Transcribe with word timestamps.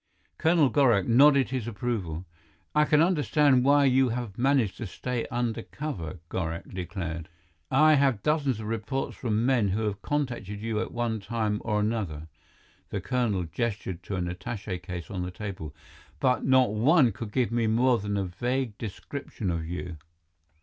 Colonel 0.39 0.69
Gorak 0.71 1.07
nodded 1.07 1.51
his 1.51 1.67
approval. 1.67 2.25
"I 2.73 2.85
can 2.85 3.03
understand 3.03 3.63
why 3.63 3.85
you 3.85 4.09
have 4.09 4.35
managed 4.35 4.77
to 4.77 4.87
stay 4.87 5.27
undercover," 5.27 6.17
Gorak 6.27 6.73
declared. 6.73 7.29
"I 7.69 7.93
have 7.93 8.23
dozens 8.23 8.59
of 8.59 8.65
reports 8.65 9.15
from 9.15 9.45
men 9.45 9.67
who 9.67 9.83
have 9.83 10.01
contacted 10.01 10.59
you 10.59 10.79
at 10.79 10.91
one 10.91 11.19
time 11.19 11.61
or 11.63 11.79
another" 11.79 12.29
the 12.89 12.99
colonel 12.99 13.43
gestured 13.43 14.01
to 14.01 14.15
an 14.15 14.27
attache 14.27 14.79
case 14.79 15.11
on 15.11 15.21
the 15.21 15.29
table 15.29 15.71
"but 16.19 16.43
not 16.43 16.73
one 16.73 17.11
could 17.11 17.31
give 17.31 17.51
more 17.51 17.99
than 17.99 18.17
a 18.17 18.25
vague 18.25 18.75
description 18.79 19.51
of 19.51 19.67
you." 19.67 19.97